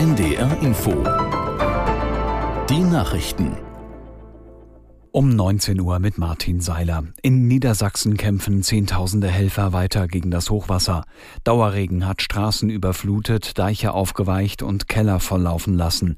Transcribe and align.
NDR 0.00 0.56
Info. 0.62 0.92
Die 2.70 2.80
Nachrichten. 2.80 3.58
Um 5.12 5.28
19 5.28 5.78
Uhr 5.78 5.98
mit 5.98 6.16
Martin 6.16 6.62
Seiler. 6.62 7.04
In 7.20 7.46
Niedersachsen 7.48 8.16
kämpfen 8.16 8.62
Zehntausende 8.62 9.28
Helfer 9.28 9.74
weiter 9.74 10.08
gegen 10.08 10.30
das 10.30 10.48
Hochwasser. 10.48 11.04
Dauerregen 11.44 12.06
hat 12.06 12.22
Straßen 12.22 12.70
überflutet, 12.70 13.58
Deiche 13.58 13.92
aufgeweicht 13.92 14.62
und 14.62 14.88
Keller 14.88 15.20
volllaufen 15.20 15.74
lassen. 15.74 16.16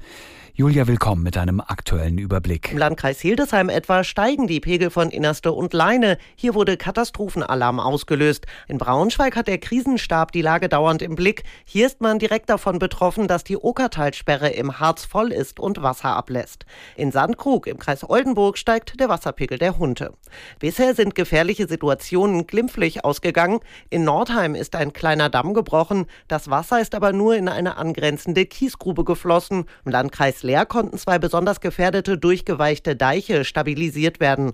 Julia, 0.55 0.85
willkommen 0.85 1.23
mit 1.23 1.35
einem 1.35 1.61
aktuellen 1.61 2.19
Überblick. 2.19 2.71
Im 2.71 2.77
Landkreis 2.77 3.19
Hildesheim 3.19 3.69
etwa 3.69 4.03
steigen 4.03 4.45
die 4.45 4.59
Pegel 4.59 4.91
von 4.91 5.09
Innerste 5.09 5.51
und 5.51 5.73
Leine. 5.73 6.19
Hier 6.35 6.53
wurde 6.53 6.77
Katastrophenalarm 6.77 7.79
ausgelöst. 7.79 8.45
In 8.67 8.77
Braunschweig 8.77 9.35
hat 9.35 9.47
der 9.47 9.57
Krisenstab 9.57 10.31
die 10.31 10.43
Lage 10.43 10.69
dauernd 10.69 11.01
im 11.01 11.15
Blick. 11.15 11.41
Hier 11.65 11.87
ist 11.87 12.01
man 12.01 12.19
direkt 12.19 12.51
davon 12.51 12.77
betroffen, 12.77 13.27
dass 13.27 13.43
die 13.43 13.57
Okertalsperre 13.57 14.49
im 14.49 14.79
Harz 14.79 15.05
voll 15.05 15.31
ist 15.31 15.59
und 15.59 15.81
Wasser 15.81 16.15
ablässt. 16.15 16.67
In 16.95 17.11
Sandkrug 17.11 17.65
im 17.65 17.79
Kreis 17.79 18.07
Oldenburg 18.07 18.59
steigt 18.59 18.99
der 18.99 19.09
Wasserpegel 19.09 19.57
der 19.57 19.79
Hunte. 19.79 20.13
Bisher 20.59 20.93
sind 20.93 21.15
gefährliche 21.15 21.67
Situationen 21.67 22.45
glimpflich 22.45 23.03
ausgegangen. 23.03 23.59
In 23.89 24.03
Nordheim 24.03 24.53
ist 24.53 24.75
ein 24.75 24.93
kleiner 24.93 25.29
Damm 25.29 25.55
gebrochen. 25.55 26.05
Das 26.27 26.51
Wasser 26.51 26.79
ist 26.79 26.93
aber 26.93 27.11
nur 27.11 27.35
in 27.35 27.47
eine 27.47 27.77
angrenzende 27.77 28.45
Kiesgrube 28.45 29.03
geflossen. 29.03 29.65
Im 29.83 29.91
Landkreis 29.91 30.42
leer 30.43 30.65
konnten 30.65 30.97
zwei 30.97 31.19
besonders 31.19 31.61
gefährdete 31.61 32.17
durchgeweichte 32.17 32.95
Deiche 32.95 33.45
stabilisiert 33.45 34.19
werden. 34.19 34.53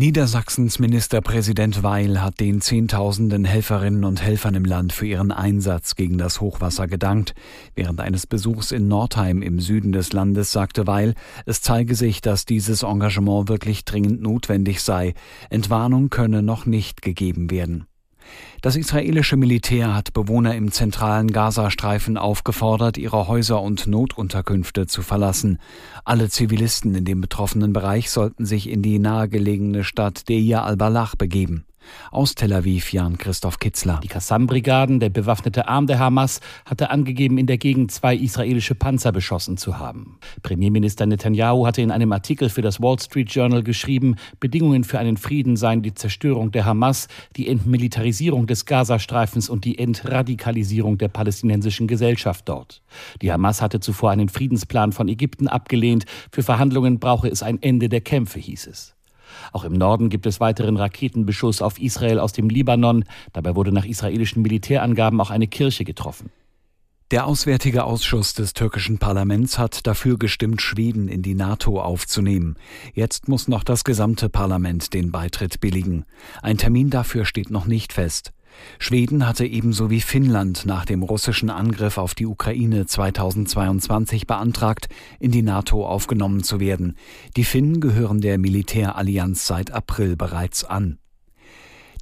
Niedersachsens 0.00 0.78
Ministerpräsident 0.78 1.82
Weil 1.82 2.22
hat 2.22 2.38
den 2.38 2.60
Zehntausenden 2.60 3.44
Helferinnen 3.44 4.04
und 4.04 4.22
Helfern 4.22 4.54
im 4.54 4.64
Land 4.64 4.92
für 4.92 5.06
ihren 5.06 5.32
Einsatz 5.32 5.96
gegen 5.96 6.18
das 6.18 6.40
Hochwasser 6.40 6.86
gedankt. 6.86 7.34
Während 7.74 8.00
eines 8.00 8.24
Besuchs 8.28 8.70
in 8.70 8.86
Nordheim 8.86 9.42
im 9.42 9.58
Süden 9.58 9.90
des 9.90 10.12
Landes 10.12 10.52
sagte 10.52 10.86
Weil, 10.86 11.14
es 11.46 11.62
zeige 11.62 11.96
sich, 11.96 12.20
dass 12.20 12.44
dieses 12.44 12.84
Engagement 12.84 13.48
wirklich 13.48 13.84
dringend 13.84 14.22
notwendig 14.22 14.82
sei. 14.82 15.14
Entwarnung 15.50 16.10
könne 16.10 16.42
noch 16.44 16.64
nicht 16.64 17.02
gegeben 17.02 17.50
werden. 17.50 17.88
Das 18.60 18.74
israelische 18.74 19.36
Militär 19.36 19.94
hat 19.94 20.12
Bewohner 20.12 20.54
im 20.56 20.72
zentralen 20.72 21.30
Gazastreifen 21.30 22.16
aufgefordert, 22.16 22.98
ihre 22.98 23.28
Häuser 23.28 23.62
und 23.62 23.86
Notunterkünfte 23.86 24.86
zu 24.86 25.02
verlassen. 25.02 25.58
Alle 26.04 26.28
Zivilisten 26.28 26.94
in 26.94 27.04
dem 27.04 27.20
betroffenen 27.20 27.72
Bereich 27.72 28.10
sollten 28.10 28.46
sich 28.46 28.68
in 28.68 28.82
die 28.82 28.98
nahegelegene 28.98 29.84
Stadt 29.84 30.28
Deir 30.28 30.64
al-Balach 30.64 31.14
begeben. 31.14 31.64
Aus 32.10 32.34
Tel 32.34 32.52
Aviv 32.52 32.92
Jan-Christoph 32.92 33.58
Kitzler. 33.58 34.00
Die 34.02 34.08
Qassam-Brigaden, 34.08 35.00
der 35.00 35.10
bewaffnete 35.10 35.68
Arm 35.68 35.86
der 35.86 35.98
Hamas, 35.98 36.40
hatte 36.64 36.90
angegeben, 36.90 37.38
in 37.38 37.46
der 37.46 37.58
Gegend 37.58 37.90
zwei 37.92 38.14
israelische 38.14 38.74
Panzer 38.74 39.12
beschossen 39.12 39.56
zu 39.56 39.78
haben. 39.78 40.18
Premierminister 40.42 41.06
Netanyahu 41.06 41.66
hatte 41.66 41.82
in 41.82 41.90
einem 41.90 42.12
Artikel 42.12 42.48
für 42.48 42.62
das 42.62 42.80
Wall 42.80 42.98
Street 42.98 43.30
Journal 43.30 43.62
geschrieben, 43.62 44.16
Bedingungen 44.40 44.84
für 44.84 44.98
einen 44.98 45.16
Frieden 45.16 45.56
seien 45.56 45.82
die 45.82 45.94
Zerstörung 45.94 46.50
der 46.50 46.64
Hamas, 46.64 47.08
die 47.36 47.48
Entmilitarisierung 47.48 48.46
des 48.46 48.66
Gazastreifens 48.66 49.48
und 49.48 49.64
die 49.64 49.78
Entradikalisierung 49.78 50.98
der 50.98 51.08
palästinensischen 51.08 51.86
Gesellschaft 51.86 52.48
dort. 52.48 52.82
Die 53.22 53.32
Hamas 53.32 53.62
hatte 53.62 53.80
zuvor 53.80 54.10
einen 54.10 54.28
Friedensplan 54.28 54.92
von 54.92 55.08
Ägypten 55.08 55.48
abgelehnt. 55.48 56.04
Für 56.32 56.42
Verhandlungen 56.42 56.98
brauche 56.98 57.28
es 57.28 57.42
ein 57.42 57.62
Ende 57.62 57.88
der 57.88 58.00
Kämpfe, 58.00 58.38
hieß 58.38 58.66
es. 58.66 58.97
Auch 59.52 59.64
im 59.64 59.72
Norden 59.72 60.08
gibt 60.08 60.26
es 60.26 60.40
weiteren 60.40 60.76
Raketenbeschuss 60.76 61.62
auf 61.62 61.80
Israel 61.80 62.18
aus 62.18 62.32
dem 62.32 62.48
Libanon. 62.48 63.04
Dabei 63.32 63.56
wurde 63.56 63.72
nach 63.72 63.84
israelischen 63.84 64.42
Militärangaben 64.42 65.20
auch 65.20 65.30
eine 65.30 65.46
Kirche 65.46 65.84
getroffen. 65.84 66.30
Der 67.10 67.26
Auswärtige 67.26 67.84
Ausschuss 67.84 68.34
des 68.34 68.52
türkischen 68.52 68.98
Parlaments 68.98 69.58
hat 69.58 69.86
dafür 69.86 70.18
gestimmt, 70.18 70.60
Schweden 70.60 71.08
in 71.08 71.22
die 71.22 71.34
NATO 71.34 71.80
aufzunehmen. 71.80 72.56
Jetzt 72.92 73.28
muss 73.28 73.48
noch 73.48 73.64
das 73.64 73.82
gesamte 73.82 74.28
Parlament 74.28 74.92
den 74.92 75.10
Beitritt 75.10 75.58
billigen. 75.60 76.04
Ein 76.42 76.58
Termin 76.58 76.90
dafür 76.90 77.24
steht 77.24 77.50
noch 77.50 77.64
nicht 77.64 77.94
fest. 77.94 78.32
Schweden 78.78 79.26
hatte 79.26 79.44
ebenso 79.46 79.90
wie 79.90 80.00
Finnland 80.00 80.66
nach 80.66 80.84
dem 80.84 81.02
russischen 81.02 81.50
Angriff 81.50 81.98
auf 81.98 82.14
die 82.14 82.26
Ukraine 82.26 82.86
2022 82.86 84.26
beantragt, 84.26 84.88
in 85.20 85.30
die 85.30 85.42
NATO 85.42 85.86
aufgenommen 85.86 86.42
zu 86.42 86.60
werden. 86.60 86.96
Die 87.36 87.44
Finnen 87.44 87.80
gehören 87.80 88.20
der 88.20 88.38
Militärallianz 88.38 89.46
seit 89.46 89.70
April 89.70 90.16
bereits 90.16 90.64
an. 90.64 90.98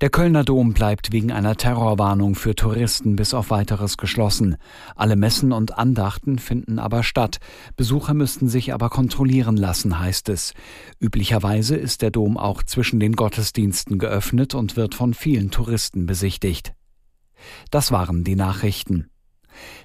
Der 0.03 0.11
Kölner 0.11 0.45
Dom 0.45 0.75
bleibt 0.75 1.11
wegen 1.13 1.33
einer 1.33 1.57
Terrorwarnung 1.57 2.35
für 2.35 2.55
Touristen 2.55 3.17
bis 3.17 3.33
auf 3.33 3.49
weiteres 3.49 3.97
geschlossen. 3.97 4.57
Alle 4.95 5.17
Messen 5.17 5.53
und 5.53 5.79
Andachten 5.79 6.39
finden 6.39 6.79
aber 6.79 7.03
statt. 7.03 7.39
Besucher 7.77 8.13
müssten 8.13 8.47
sich 8.49 8.75
aber 8.75 8.91
kontrollieren 8.91 9.57
lassen, 9.57 9.99
heißt 9.99 10.29
es. 10.29 10.53
Üblicherweise 11.01 11.77
ist 11.77 12.03
der 12.03 12.11
Dom 12.11 12.37
auch 12.37 12.63
zwischen 12.63 13.01
den 13.01 13.17
Gottesdiensten 13.17 13.99
geöffnet 13.99 14.55
und 14.55 14.77
wird 14.77 14.95
von 14.95 15.15
vielen 15.15 15.51
Touristen 15.51 16.05
besichtigt. 16.05 16.75
Das 17.71 17.91
waren 17.91 18.23
die 18.23 18.37
Nachrichten. 18.37 19.09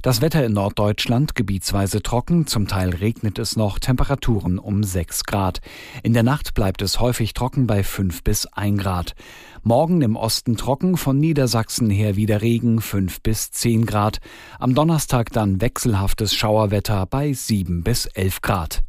Das 0.02 0.22
Wetter 0.22 0.46
in 0.46 0.54
Norddeutschland 0.54 1.36
gebietsweise 1.36 2.02
trocken, 2.02 2.48
zum 2.48 2.68
Teil 2.68 2.90
regnet 2.90 3.40
es 3.40 3.56
noch, 3.56 3.80
Temperaturen 3.80 4.60
um 4.60 4.84
6 4.84 5.26
Grad. 5.26 5.62
In 6.04 6.14
der 6.14 6.24
Nacht 6.24 6.54
bleibt 6.54 6.82
es 6.82 7.00
häufig 7.00 7.34
trocken 7.34 7.68
bei 7.68 7.84
5 7.84 8.24
bis 8.24 8.46
1 8.48 8.82
Grad. 8.82 9.16
Morgen 9.64 10.02
im 10.02 10.16
Osten 10.16 10.58
trocken, 10.58 10.98
von 10.98 11.20
Niedersachsen 11.20 11.90
her 11.90 12.16
wieder 12.16 12.42
Regen 12.42 12.82
5 12.82 13.22
bis 13.22 13.52
10 13.52 13.86
Grad. 13.86 14.20
Am 14.60 14.76
Donnerstag 14.76 15.32
dann 15.32 15.62
wechselhaftes 15.62 16.34
Schauerwetter 16.34 17.06
bei 17.06 17.34
7 17.34 17.84
bis 17.84 18.08
11 18.08 18.42
Grad. 18.42 18.84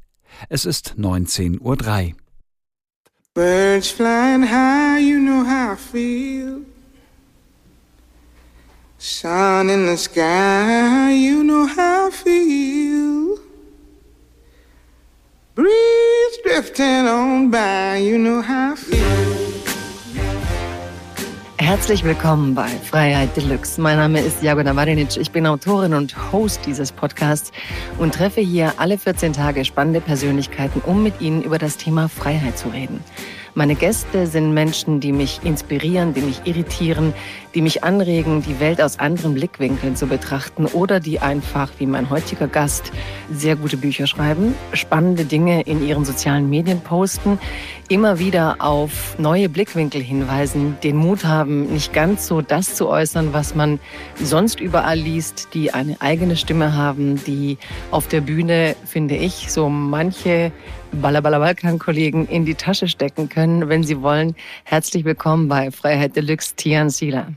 Es 0.48 0.65
ist 0.65 0.94
19.03 0.98 1.60
Uhr. 1.60 2.16
Birds 3.34 3.91
flying 3.91 4.42
high, 4.42 5.00
you 5.00 5.19
know 5.19 5.42
how 5.44 5.72
I 5.72 5.76
feel. 5.76 6.72
Sun 9.04 9.68
in 9.68 9.86
the 9.86 9.96
sky, 9.96 11.10
you 11.10 11.42
know 11.42 11.66
how 11.66 12.06
I 12.06 12.10
feel. 12.12 13.36
Breeze 15.56 16.38
drifting 16.44 17.08
on 17.08 17.50
by, 17.50 17.96
you 17.96 18.16
know 18.16 18.41
how 18.41 18.74
I 18.74 18.76
feel. 18.76 19.42
Herzlich 21.58 22.04
willkommen 22.04 22.54
bei 22.54 22.68
Freiheit 22.68 23.36
Deluxe. 23.36 23.80
Mein 23.80 23.96
Name 23.96 24.20
ist 24.20 24.41
Jagona 24.41 24.72
Marinic. 24.72 25.16
Ich 25.16 25.32
bin 25.32 25.48
Autorin 25.48 25.94
und 25.94 26.14
Host 26.30 26.60
dieses 26.66 26.92
Podcasts 26.92 27.50
und 27.98 28.14
treffe 28.14 28.41
hier 28.41 28.74
alle 28.76 28.98
14 28.98 29.32
Tage 29.32 29.64
spannende 29.64 30.00
Persönlichkeiten, 30.00 30.80
um 30.86 31.02
mit 31.02 31.20
ihnen 31.20 31.42
über 31.42 31.58
das 31.58 31.76
Thema 31.76 32.08
Freiheit 32.08 32.56
zu 32.56 32.68
reden. 32.68 33.02
Meine 33.54 33.74
Gäste 33.74 34.26
sind 34.26 34.54
Menschen, 34.54 35.00
die 35.00 35.12
mich 35.12 35.40
inspirieren, 35.44 36.14
die 36.14 36.22
mich 36.22 36.40
irritieren, 36.46 37.12
die 37.54 37.60
mich 37.60 37.84
anregen, 37.84 38.42
die 38.42 38.58
Welt 38.60 38.80
aus 38.80 38.98
anderen 38.98 39.34
Blickwinkeln 39.34 39.94
zu 39.94 40.06
betrachten 40.06 40.64
oder 40.64 41.00
die 41.00 41.20
einfach, 41.20 41.70
wie 41.76 41.84
mein 41.84 42.08
heutiger 42.08 42.48
Gast, 42.48 42.92
sehr 43.30 43.56
gute 43.56 43.76
Bücher 43.76 44.06
schreiben, 44.06 44.54
spannende 44.72 45.26
Dinge 45.26 45.60
in 45.62 45.86
ihren 45.86 46.06
sozialen 46.06 46.48
Medien 46.48 46.80
posten, 46.80 47.38
immer 47.91 48.18
wieder 48.18 48.56
auf 48.60 49.18
neue 49.18 49.50
Blickwinkel 49.50 50.00
hinweisen, 50.00 50.78
den 50.82 50.96
Mut 50.96 51.26
haben, 51.26 51.70
nicht 51.74 51.92
ganz 51.92 52.26
so 52.26 52.41
das 52.41 52.74
zu 52.74 52.88
äußern, 52.88 53.34
was 53.34 53.54
man 53.54 53.80
sonst 54.14 54.60
überall 54.60 54.98
liest, 54.98 55.48
die 55.52 55.74
eine 55.74 56.00
eigene 56.00 56.36
Stimme 56.36 56.74
haben, 56.74 57.22
die 57.26 57.58
auf 57.91 58.08
der 58.08 58.22
Bühne, 58.22 58.76
finde 58.86 59.16
ich, 59.16 59.52
so 59.52 59.68
manche 59.68 60.52
Ballerballer-Balkan-Kollegen 61.00 62.26
in 62.26 62.44
die 62.44 62.54
Tasche 62.54 62.86
stecken 62.86 63.28
können, 63.28 63.69
wenn 63.69 63.82
sie 63.82 64.03
wollen. 64.03 64.34
Herzlich 64.64 65.04
willkommen 65.04 65.48
bei 65.48 65.70
Freiheit 65.70 66.16
Deluxe, 66.16 66.54
Tian 66.54 66.91
Sila. 66.91 67.28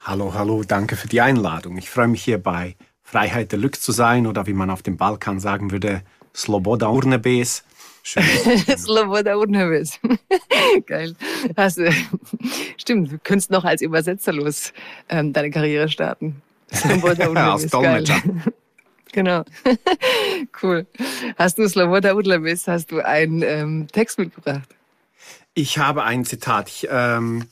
Hallo, 0.00 0.32
hallo, 0.32 0.62
danke 0.66 0.96
für 0.96 1.08
die 1.08 1.20
Einladung. 1.20 1.76
Ich 1.76 1.90
freue 1.90 2.08
mich 2.08 2.22
hier 2.22 2.38
bei 2.38 2.76
Freiheit 3.02 3.52
Deluxe 3.52 3.80
zu 3.80 3.92
sein 3.92 4.26
oder 4.26 4.46
wie 4.46 4.52
man 4.52 4.70
auf 4.70 4.82
dem 4.82 4.96
Balkan 4.96 5.38
sagen 5.38 5.70
würde, 5.70 6.02
Sloboda 6.34 6.88
Urnebes. 6.88 7.64
Sloboda 8.76 9.36
Urnebes. 9.36 10.00
Geil. 10.86 11.14
Hast 11.56 11.78
du, 11.78 11.90
stimmt, 12.78 13.12
du 13.12 13.18
könntest 13.18 13.50
noch 13.50 13.64
als 13.64 13.82
Übersetzer 13.82 14.32
los 14.32 14.72
ähm, 15.08 15.32
deine 15.32 15.50
Karriere 15.50 15.88
starten. 15.88 16.40
Sloboda 16.72 17.28
Urnebes. 17.28 17.64
Als 17.64 17.70
Dolmetscher. 17.70 18.22
Genau. 19.12 19.44
cool. 20.62 20.86
Hast 21.36 21.58
du 21.58 21.68
Sloboda 21.68 22.14
Udlebis, 22.14 22.68
hast 22.68 22.92
du 22.92 23.00
einen 23.00 23.42
ähm, 23.42 23.88
Text 23.90 24.18
mitgebracht? 24.18 24.68
Ich 25.54 25.78
habe 25.78 26.04
ein 26.04 26.24
Zitat. 26.24 26.68
Ich, 26.68 26.88
ähm, 26.90 27.46